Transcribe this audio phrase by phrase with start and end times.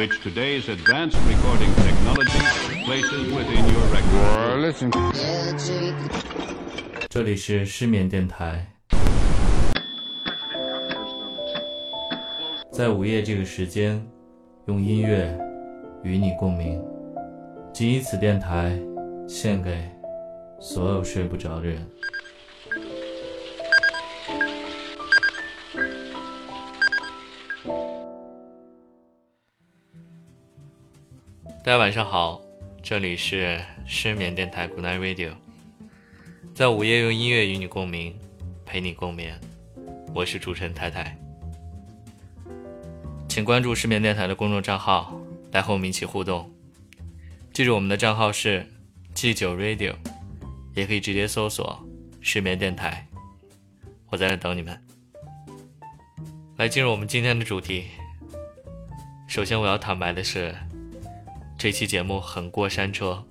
[0.00, 2.40] which today's advanced recording technology
[2.86, 4.60] places within your record.
[4.62, 4.90] listen.
[7.10, 8.66] 这里是失眠电台，
[12.72, 14.02] 在午夜这个时间，
[14.68, 15.38] 用音乐
[16.02, 16.82] 与你共鸣。
[17.70, 18.80] 仅以此电台
[19.28, 19.86] 献给
[20.58, 21.86] 所有睡不着的人。
[31.70, 32.42] 大家晚上好，
[32.82, 35.34] 这里是失眠电台 Good Night Radio。
[36.52, 38.12] 在午夜用音乐与你共鸣，
[38.66, 39.40] 陪你共眠。
[40.12, 41.16] 我是主持人太太，
[43.28, 45.14] 请关注失眠电台的公众账号，
[45.52, 46.52] 来和我们一起互动。
[47.52, 48.66] 记住我们的账号是
[49.14, 49.94] G 九 Radio，
[50.74, 51.78] 也可以直接搜索
[52.20, 53.06] 失眠电台。
[54.08, 54.76] 我在这等你们。
[56.56, 57.84] 来进入我们今天的主题。
[59.28, 60.52] 首先我要坦白的是，
[61.60, 63.22] 这期节目很过山车，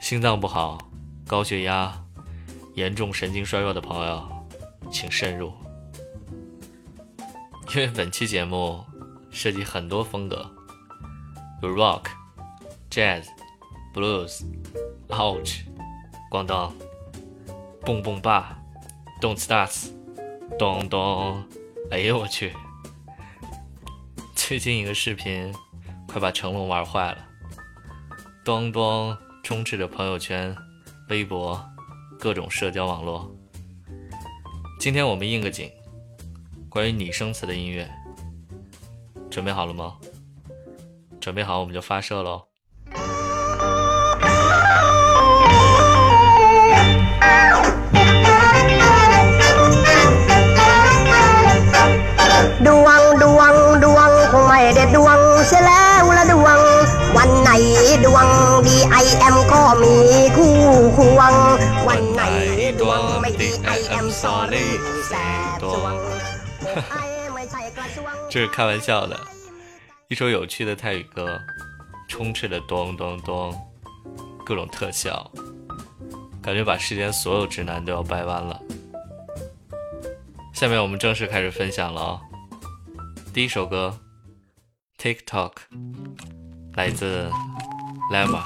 [0.00, 0.78] 心脏不好。
[1.26, 1.92] 高血压、
[2.74, 4.46] 严重神经衰弱的朋友，
[4.92, 5.52] 请慎入。
[7.70, 8.84] 因为本期节目
[9.28, 10.48] 涉及很多风格，
[11.64, 12.04] 有 rock、
[12.88, 13.24] jazz、
[13.92, 14.44] blues、
[15.08, 15.62] ouch、
[16.30, 16.72] 咣当、
[17.80, 18.56] 蹦蹦吧、
[19.20, 19.92] 动次打次、
[20.56, 21.44] 咚咚。
[21.90, 22.52] 哎呦我去！
[24.36, 25.52] 最近一个视频
[26.09, 27.17] 快把成龙玩坏了，
[28.43, 30.55] 咚咚充斥着朋友圈。
[31.09, 31.63] 微博，
[32.19, 33.29] 各种社交网络。
[34.79, 35.69] 今天我们应个景，
[36.67, 37.89] 关于拟声词的音乐，
[39.29, 39.93] 准备好了吗？
[41.19, 42.45] 准备好我们就发射喽！
[52.65, 55.98] ดวงดวงดวงคงไม่ได้ดวงเสียแล้วละ
[56.31, 56.59] ดวง
[57.17, 57.49] วันไหน
[58.05, 58.27] ดวง
[58.67, 59.93] ดีไอแอมก็มี
[60.35, 60.53] คู่
[60.97, 61.33] ควง
[61.87, 62.21] วันไหน
[62.79, 64.65] ดวงไม่ดีไอแอม sorry
[65.09, 65.13] แส
[65.55, 65.95] บสวง
[66.91, 66.95] ไอ
[67.33, 69.15] ไม่ใช่กระทรวง 这是开玩笑的，
[70.09, 71.39] 一首有趣的泰语歌，
[72.09, 73.53] 充斥着咚咚咚，
[74.45, 75.31] 各种特效，
[76.43, 78.59] 感觉把世间所有直男都要掰弯了。
[80.53, 82.19] 下面我们正式开始分享了哦。
[83.33, 83.97] 第一首歌
[85.00, 85.52] ，TikTok，
[86.74, 87.30] 来自
[88.12, 88.42] Leva。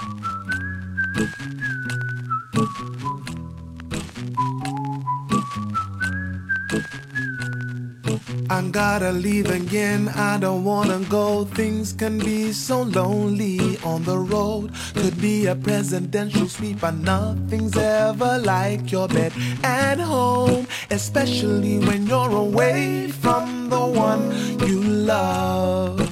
[8.50, 10.08] I gotta leave again.
[10.14, 11.44] I don't wanna go.
[11.54, 14.70] Things can be so lonely on the road.
[14.94, 19.32] Could be a presidential sweep, but nothing's ever like your bed
[19.62, 20.66] at home.
[20.90, 24.30] Especially when you're away from the one
[24.68, 26.03] you love.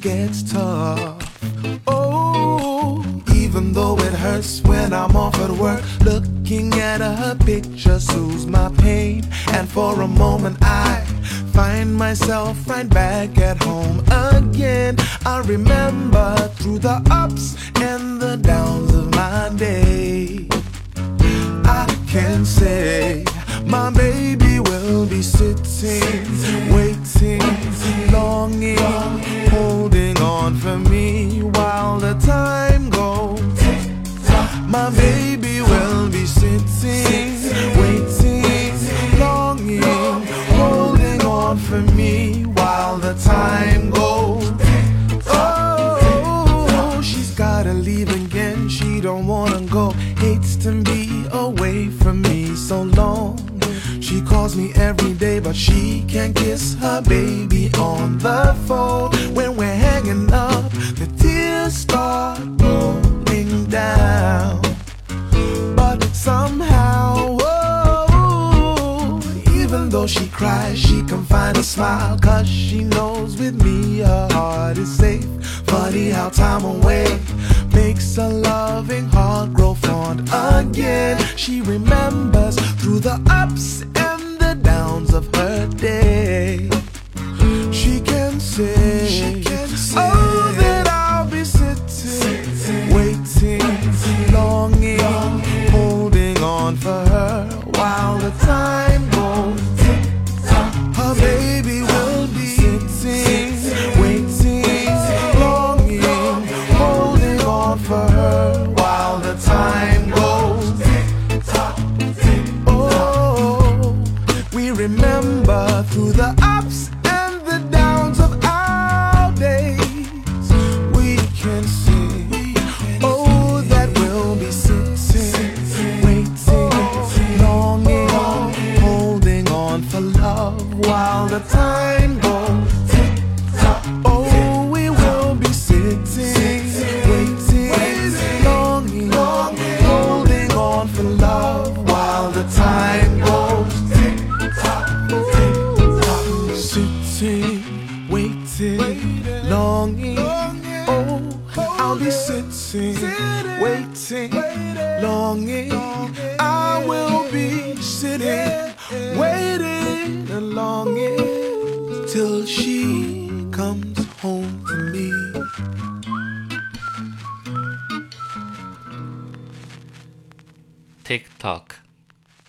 [0.00, 1.40] Gets tough.
[1.88, 3.04] Oh,
[3.34, 8.70] even though it hurts when I'm off at work, looking at her picture soothes my
[8.78, 9.26] pain.
[9.48, 11.04] And for a moment, I
[11.52, 14.96] find myself right back at home again.
[15.26, 20.46] I remember through the ups and the downs of my day.
[21.64, 23.24] I can say
[23.64, 27.04] my baby will be sitting, waiting,
[28.12, 28.78] longing,
[29.50, 33.40] holding on for me while the time goes.
[34.64, 37.34] My baby will be sitting,
[37.80, 39.82] waiting, longing,
[40.56, 44.52] holding on for me while the time goes.
[45.26, 48.68] Oh, she's gotta leave again.
[48.68, 49.90] She don't wanna go.
[50.18, 53.47] Hates to be away from me so long.
[54.08, 59.10] She calls me every day, but she can't kiss her baby on the phone.
[59.34, 64.62] When we're hanging up, the tears start rolling down.
[65.76, 69.20] But somehow, oh,
[69.54, 72.18] even though she cries, she can find a smile.
[72.18, 75.28] Cause she knows with me her heart is safe.
[75.66, 77.20] Funny how time away
[77.74, 81.18] makes a loving heart grow fond again.
[81.36, 82.47] She remembers
[83.00, 84.17] the ups and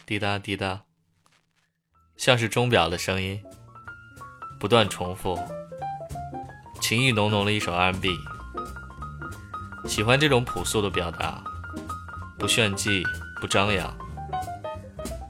[0.10, 0.82] 滴答滴答，
[2.18, 3.44] 像是钟表的声音，
[4.60, 5.40] 不断重复，
[6.82, 8.10] 情意浓浓的一首 R&B。
[9.88, 11.44] 喜欢这种朴素的表达，
[12.40, 13.04] 不炫技，
[13.40, 13.96] 不张扬，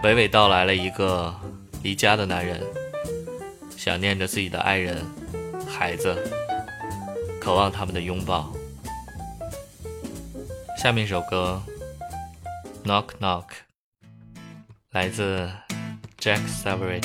[0.01, 1.35] 娓娓道来了一个
[1.83, 2.63] 离家的男人，
[3.75, 5.05] 想念着自己的爱人、
[5.67, 6.15] 孩子，
[7.41, 8.53] 渴望他们的拥抱。
[10.77, 11.61] 下面一首歌。
[12.85, 13.43] Knock Knock，
[14.91, 15.47] 来自
[16.17, 16.99] Jack Savary。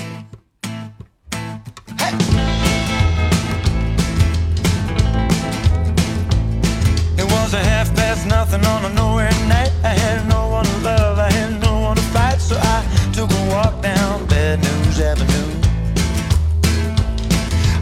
[7.19, 9.71] It was a half past nothing on a nowhere night.
[9.83, 12.83] I had no one to love, I had no one to fight, so I
[13.13, 15.53] took a walk down Bad News Avenue.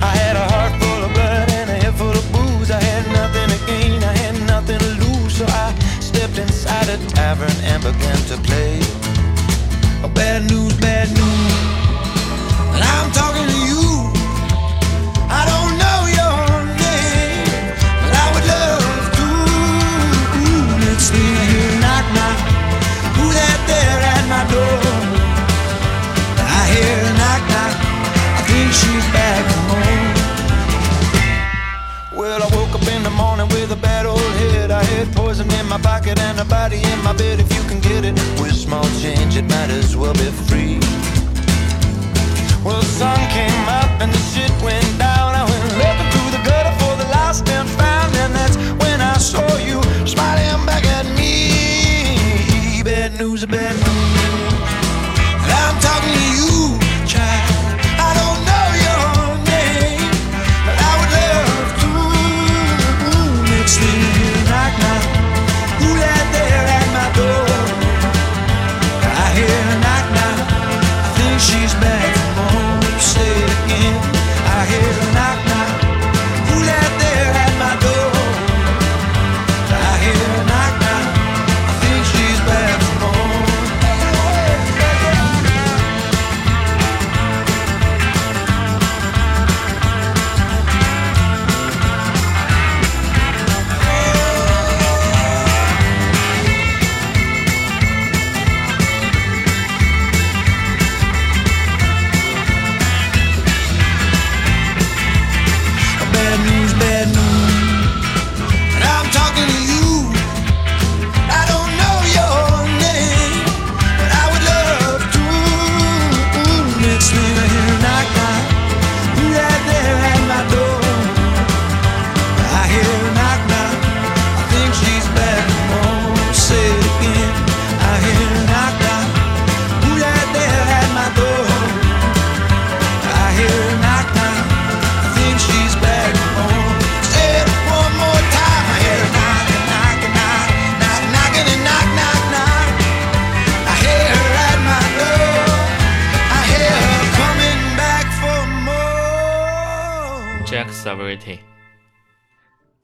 [0.02, 2.72] I had a heart full of blood and a head full of booze.
[2.72, 6.98] I had nothing to gain, I had nothing to lose, so I stepped inside a
[7.06, 9.01] tavern and began to play.
[10.22, 11.52] Bad news, bad news.
[12.74, 14.06] And I'm talking to you.
[15.26, 17.42] I don't know your name,
[18.06, 18.86] but I would love
[19.18, 19.26] to.
[20.86, 22.38] Let's see you knock knock.
[23.18, 24.78] Who that there at my door?
[26.38, 27.74] I hear knock knock.
[28.38, 30.06] I think she's back home.
[32.14, 34.70] Well, I woke up in the morning with a bad old head.
[34.70, 37.40] I had poison in my pocket and a body in my bed.
[37.40, 38.16] If you can get it
[39.32, 40.78] subject matters will be free.
[42.62, 43.51] Well, some can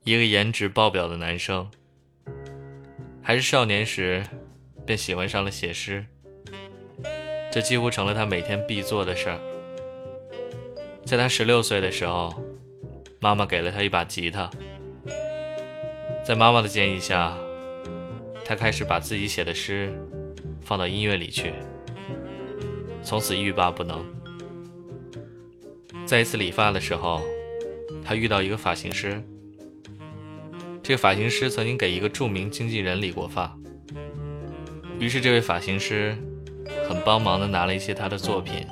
[0.09, 1.69] 一个颜值爆表的男生，
[3.21, 4.23] 还是少年时
[4.83, 6.03] 便喜欢上了写诗，
[7.51, 9.39] 这几乎成了他每天必做的事儿。
[11.05, 12.33] 在他十六岁的时候，
[13.19, 14.49] 妈妈给了他一把吉他，
[16.25, 17.37] 在妈妈的建议下，
[18.43, 19.93] 他开始把自己写的诗
[20.59, 21.53] 放到音乐里去，
[23.03, 24.03] 从此欲罢不能。
[26.07, 27.21] 在一次理发的时候，
[28.03, 29.23] 他遇到一个发型师。
[30.89, 33.55] 这个发型师曾经给一个著名经纪人理过发，
[34.99, 36.17] 于是这位发型师
[36.87, 38.65] 很帮忙的拿了一些他的作品，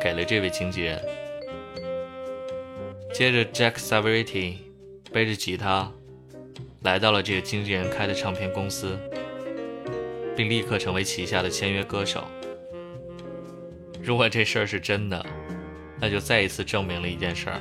[0.00, 1.04] 给了这位经纪人。
[3.12, 4.58] 接着，Jack Savariti
[5.12, 5.90] 背着吉他
[6.82, 8.96] 来到了这个经纪人开的唱片公司，
[10.36, 12.22] 并立刻成为旗下的签约歌手。
[14.00, 15.26] 如果这事儿是真的，
[16.00, 17.60] 那就再一次证明了一件事儿：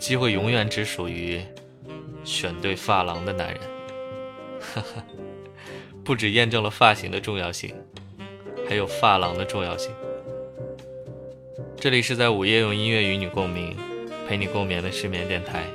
[0.00, 1.40] 机会永远只属于
[2.24, 3.60] 选对发廊的男人。
[4.60, 5.04] 哈哈，
[6.02, 7.74] 不止验证了发型的重要性，
[8.68, 9.92] 还有发廊的重要性。
[11.76, 13.76] 这里是在午夜用音乐与你共鸣。
[14.26, 15.66] 陪你共眠的失眠电台，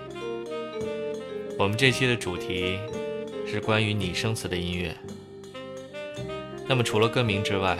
[1.55, 2.79] 我们这期的主题
[3.45, 4.91] 是关于拟声词的音乐。
[6.67, 7.77] 那么除了歌名之外，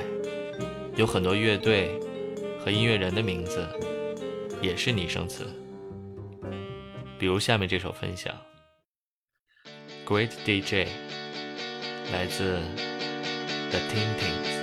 [0.96, 2.00] 有很多乐队
[2.64, 3.68] 和音乐人的名字
[4.62, 5.48] 也是拟声词，
[7.18, 8.32] 比如下面这首分享
[10.10, 10.88] ，Great DJ，
[12.12, 12.60] 来自
[13.70, 14.59] The Tintins。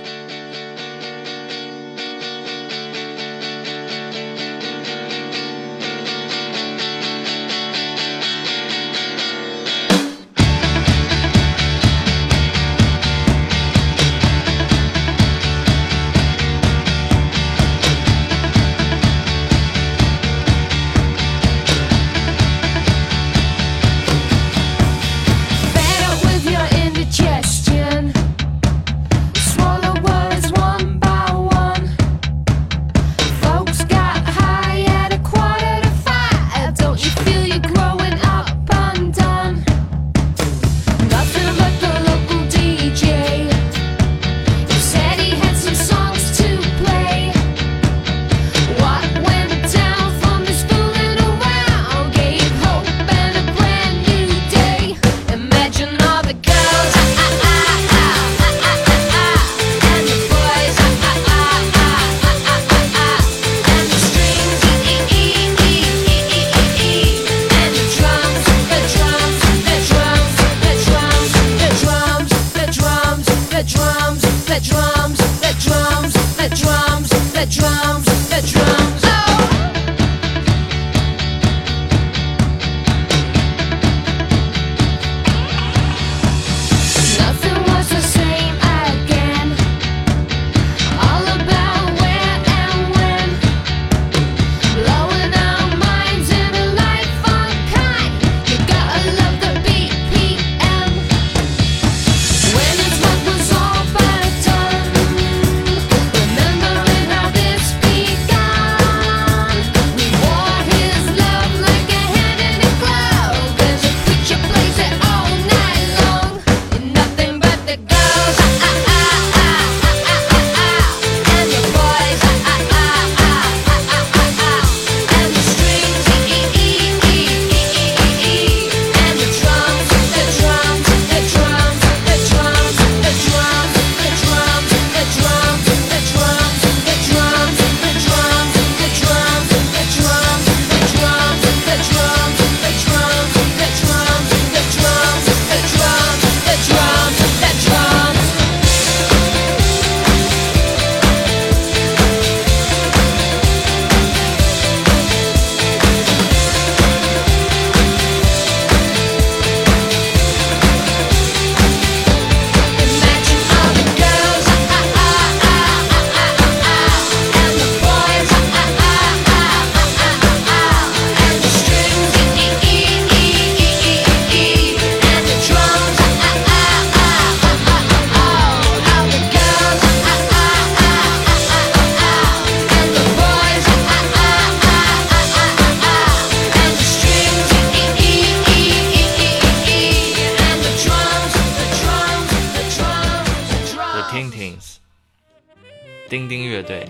[196.76, 196.86] 队，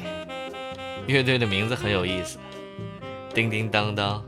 [1.07, 2.39] 乐队的名字很有意思，
[3.33, 4.25] 叮叮当当。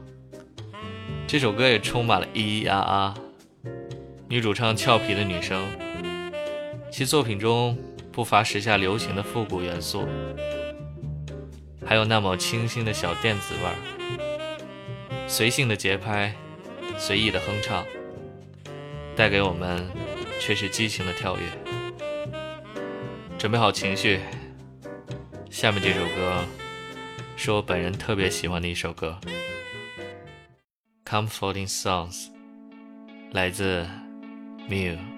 [1.27, 3.15] 这首歌也充满了咿咿啊啊，
[4.29, 5.67] 女主唱俏皮的女声，
[6.91, 7.77] 其作品中
[8.13, 10.07] 不乏时下流行的复古元素，
[11.85, 13.75] 还有那么清新的小电子味儿，
[15.27, 16.33] 随性的节拍，
[16.97, 17.85] 随意的哼唱，
[19.17, 19.87] 带给我们
[20.41, 21.43] 却是激情的跳跃。
[23.37, 24.21] 准备好情绪。
[25.51, 26.45] 下面这首歌
[27.37, 29.19] 是我本人特别喜欢的一首歌，
[31.11, 32.27] 《Comforting Songs》，
[33.33, 33.87] 来自
[34.69, 35.18] Miu。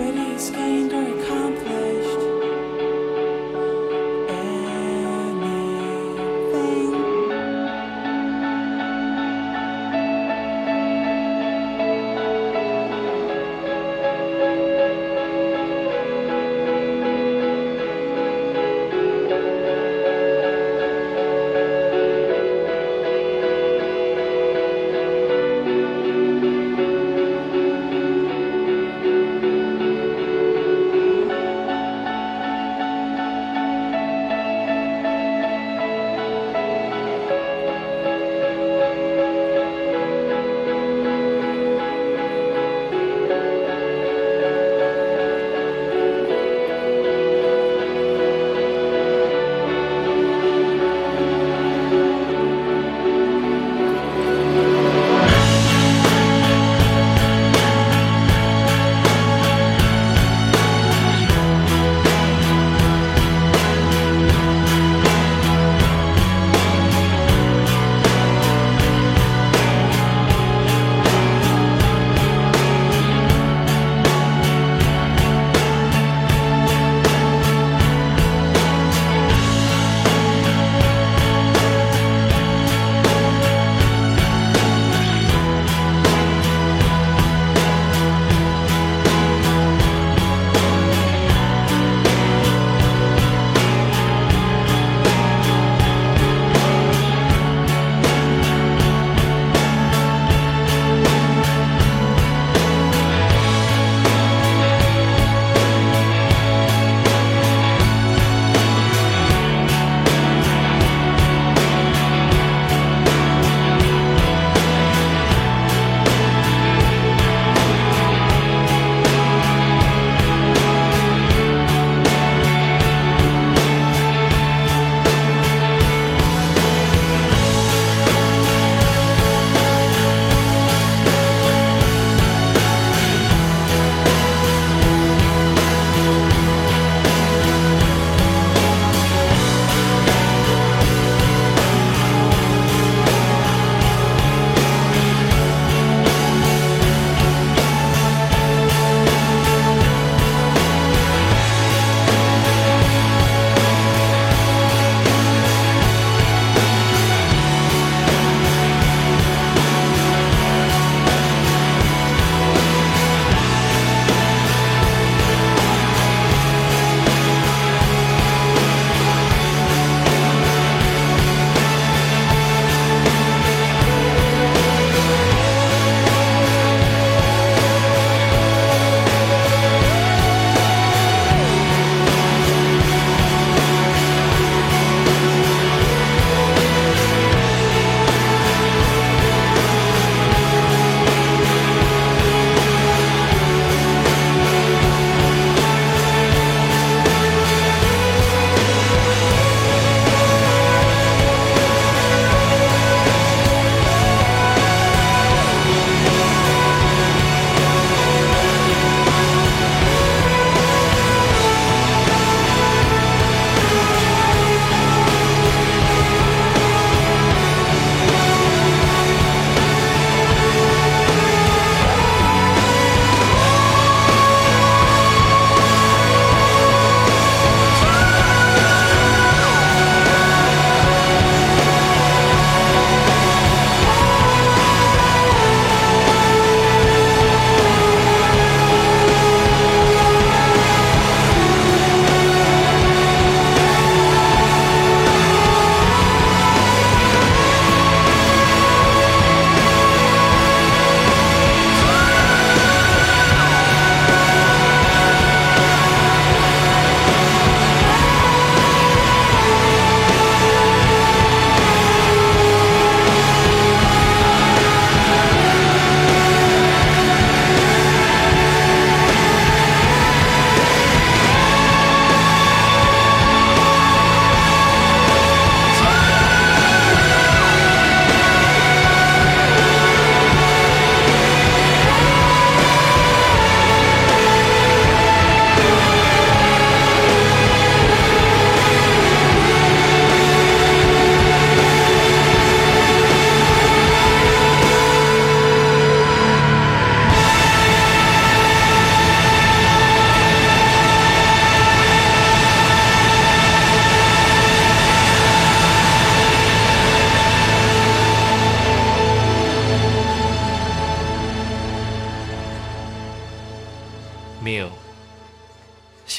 [0.00, 1.49] Ready, skating, dirty, calm.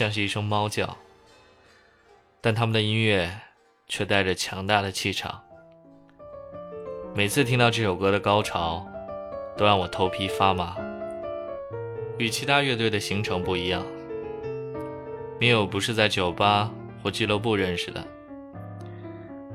[0.01, 0.97] 像是一声猫叫，
[2.41, 3.31] 但他们的音乐
[3.87, 5.43] 却带着强大的气场。
[7.13, 8.83] 每次听到这首歌的高潮，
[9.55, 10.75] 都让我头皮发麻。
[12.17, 13.85] 与其他乐队的行程不一样
[15.39, 16.71] m i 不是在酒吧
[17.03, 18.03] 或俱乐部认识的，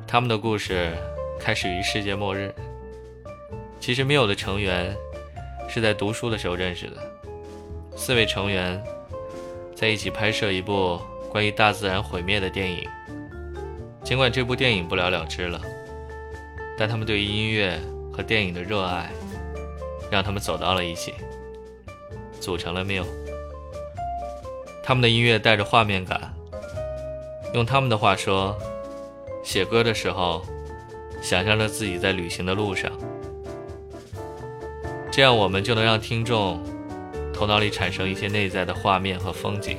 [0.06, 0.92] 他们的故事
[1.40, 2.54] 开始于世界末日。
[3.80, 4.96] 其实 m i 的成员
[5.68, 7.02] 是在读书的时候认识的，
[7.96, 8.80] 四位成员
[9.76, 10.98] 在一起拍摄一部
[11.30, 12.88] 关于大自然毁灭的电影。
[14.02, 15.60] 尽管这部电影不了了之了。
[16.78, 17.80] 但他们对于音乐
[18.12, 19.10] 和电影的热爱，
[20.10, 21.14] 让他们走到了一起，
[22.38, 23.06] 组成了 m i l
[24.82, 26.34] 他们的音乐带着画面感，
[27.54, 28.54] 用他们的话说，
[29.42, 30.44] 写歌的时候，
[31.22, 32.92] 想象着自己在旅行的路上，
[35.10, 36.62] 这样我们就能让听众
[37.36, 39.76] 头脑里产生一些内在的画面和风景，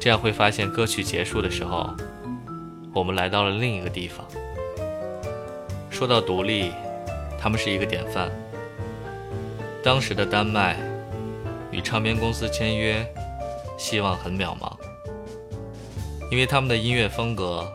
[0.00, 1.92] 这样会发现歌曲结束的时候，
[2.94, 4.24] 我们来到了另一个地方。
[5.90, 6.70] 说到独立，
[7.36, 8.30] 他们是一个典范。
[9.82, 10.76] 当时的丹麦
[11.72, 13.04] 与唱片公司签约，
[13.76, 14.72] 希望很渺茫，
[16.30, 17.66] 因为他们的音乐风格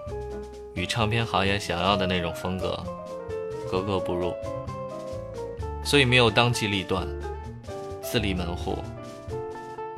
[0.76, 2.82] 与唱片行业想要的那种风格
[3.70, 4.34] 格格不入，
[5.84, 7.06] 所以没有当机立断，
[8.14, 8.78] 自立门户，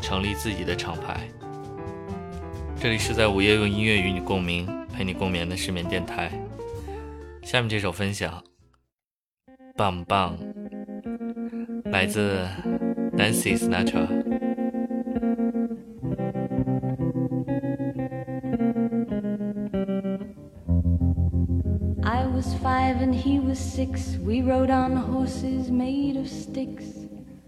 [0.01, 1.27] 成立自己的厂牌。
[2.79, 6.31] 这里是在午夜用音乐与你共鸣，陪你共眠的失眠电台。
[7.43, 8.41] 下面这首分享，
[9.75, 10.37] 棒棒，
[11.91, 12.47] 来自
[13.17, 14.07] Nancy Sinatra。
[22.01, 24.17] I was five and he was six.
[24.23, 27.03] We rode on horses made of sticks.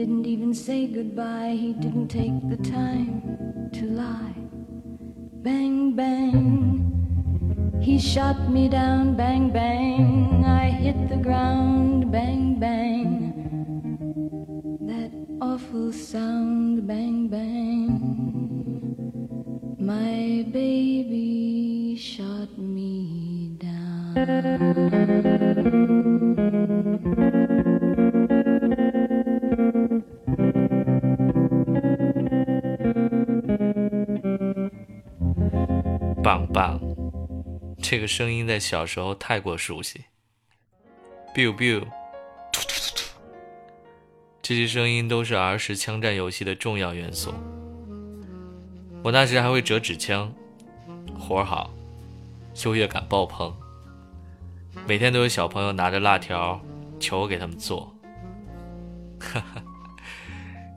[0.00, 4.34] Didn't even say goodbye, he didn't take the time to lie.
[5.44, 6.88] Bang, bang.
[7.82, 9.89] He shot me down, bang, bang.
[38.10, 40.06] 声音在小时候太过熟悉。
[41.32, 41.78] “biu biu”，
[42.52, 43.04] 突突突突，
[44.42, 47.32] 这些声音都是儿时枪战游戏的重要元素。
[49.04, 50.34] 我那时还会折纸枪，
[51.16, 51.70] 活好，
[52.64, 53.54] 优越感爆棚。
[54.88, 56.60] 每天都有小朋友拿着辣条
[56.98, 57.94] 求我给他们做。
[59.20, 59.62] 哈哈。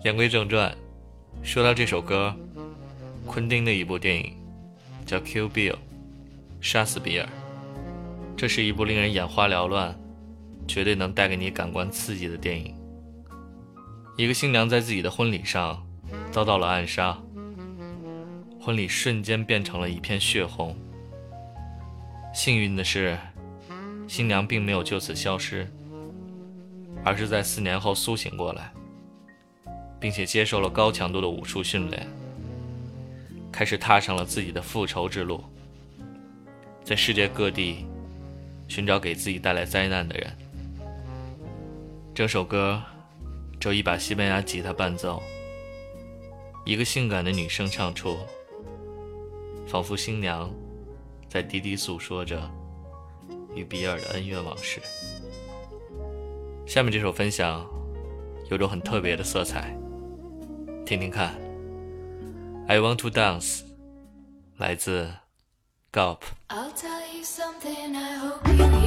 [0.03, 0.71] 言归正传，
[1.41, 2.35] 说到这首歌，
[3.25, 4.37] 昆汀的一部电影
[5.03, 5.73] 叫《Kill Bill》，
[6.63, 7.27] 杀死比尔。
[8.37, 9.93] 这是一部令人眼花缭乱，
[10.65, 12.73] 绝对能带给你感官刺激的电影。
[14.17, 15.85] 一个新娘在自己的婚礼上
[16.31, 17.21] 遭到了暗杀，
[18.61, 20.73] 婚礼瞬间变成了一片血红。
[22.33, 23.17] 幸运的是，
[24.07, 25.69] 新娘并没有就此消失，
[27.03, 28.71] 而是在四年后苏醒过来，
[29.99, 32.07] 并且接受了高强度的武术训练，
[33.51, 35.43] 开始踏上了自己的复仇之路，
[36.83, 37.85] 在世界各地
[38.67, 40.31] 寻找给自己带来灾难的人。
[42.13, 42.81] 整首歌
[43.59, 45.21] 只有一把西班牙吉他伴奏，
[46.65, 48.17] 一个性感的女声唱出，
[49.67, 50.51] 仿佛新娘。
[51.29, 52.47] 在低低诉说着
[53.55, 54.79] 与比尔的恩怨往事。
[56.67, 57.67] 下面这首分享
[58.51, 59.75] 有种很特别的色彩，
[60.85, 61.33] 听听看。
[62.67, 63.61] I want to dance，
[64.57, 65.11] 来自
[65.93, 66.25] Gulp.
[66.49, 68.82] I'll tell you something I hope you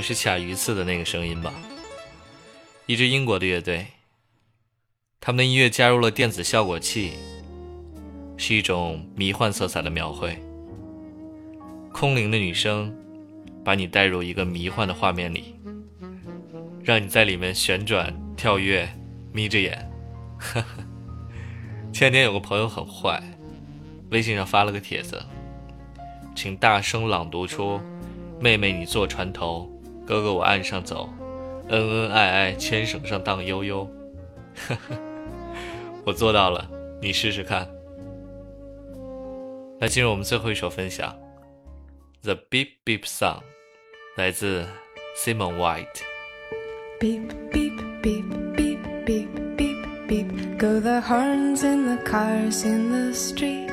[0.00, 1.52] 是卡鱼刺的那个声音吧。
[2.86, 3.86] 一支英国的乐队，
[5.20, 7.12] 他们的音乐加入了电子效果器，
[8.36, 10.36] 是一种迷幻色彩的描绘。
[11.92, 12.94] 空灵的女声，
[13.64, 15.54] 把你带入一个迷幻的画面里，
[16.82, 18.88] 让你在里面旋转、跳跃、
[19.32, 19.90] 眯着眼。
[21.92, 23.22] 前两天有个朋友很坏，
[24.10, 25.22] 微信上发了个帖子。
[26.34, 27.80] 请大声朗读出
[28.40, 29.70] ：“妹妹你坐船头，
[30.06, 31.08] 哥哥我岸上走，
[31.68, 33.88] 恩恩爱爱牵绳上荡悠悠。”
[34.68, 34.96] 呵呵，
[36.04, 36.68] 我做到了，
[37.00, 37.68] 你试试看。
[39.80, 41.14] 来进入我们最后一首分享，
[42.24, 43.38] 《The Beep Beep Song》，
[44.16, 44.66] 来自
[45.16, 46.02] Simon White。
[47.00, 50.58] Beep, beep, beep, beep, beep, beep, beep.
[50.58, 53.70] Go the horns in the cars in the street.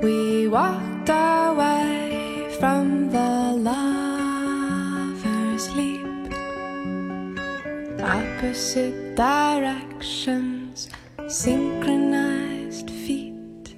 [0.00, 4.07] We walked away from the lover's
[8.00, 10.88] Opposite directions,
[11.26, 13.74] synchronized feet.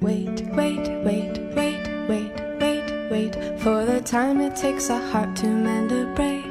[0.00, 5.46] Wait, wait, wait, wait, wait, wait, wait for the time it takes a heart to
[5.48, 6.44] mend a break.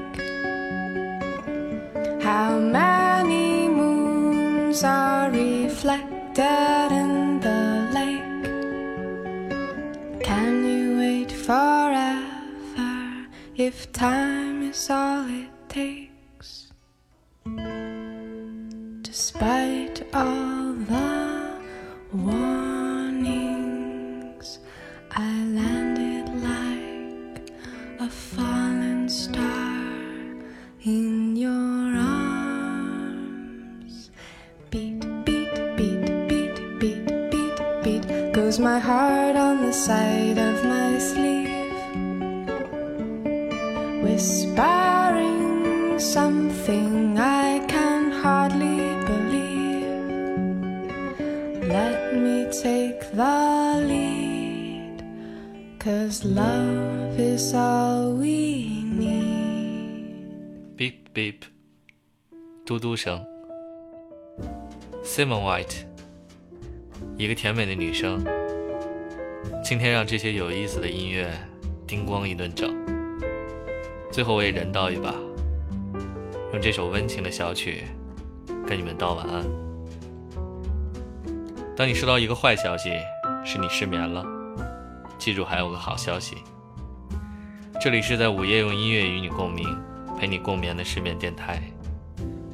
[2.21, 8.43] How many moons are reflected in the lake?
[10.21, 12.25] Can you wait forever
[13.55, 15.24] if time is all
[38.54, 41.48] beat goes my heart on the side of my sleeve,
[44.02, 49.86] whispering something I can hardly believe.
[51.68, 55.04] Let me take the lead,
[55.78, 60.76] cause love is all we need.
[60.76, 61.42] beep beep，
[62.64, 63.24] 嘟嘟声。
[65.02, 65.84] Simon White，
[67.16, 68.24] 一个甜美的女生，
[69.67, 71.27] 今天让这些有意思的音乐
[71.87, 72.71] 叮咣一顿整。
[74.11, 75.11] 最后我也人道一把，
[76.53, 77.85] 用这首温情的小曲
[78.67, 79.43] 跟你们道晚安。
[81.75, 82.91] 当你收到一个坏消息，
[83.43, 84.23] 是你失眠了，
[85.17, 86.35] 记住还有个好消息。
[87.81, 89.65] 这里是在午夜用音乐与你共鸣，
[90.15, 91.59] 陪你共眠的失眠电台，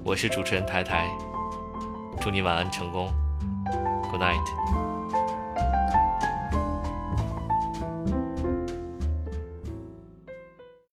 [0.05, 1.09] 我是主持人台台，
[2.21, 3.11] 祝你晚安成功
[4.09, 4.90] ，Good night。